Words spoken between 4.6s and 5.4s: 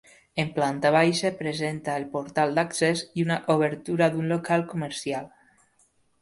comercial.